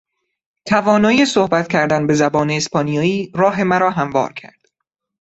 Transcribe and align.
توانایی 0.65 1.25
صحبت 1.25 1.67
کردن 1.67 2.07
به 2.07 2.13
زبان 2.13 2.49
اسپانیایی 2.49 3.31
راه 3.35 3.63
مرا 3.63 3.91
هموار 3.91 4.33
کرد. 4.33 4.61